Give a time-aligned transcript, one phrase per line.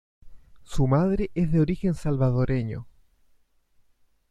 [0.63, 2.87] Su Madre es de origen Salvadoreño.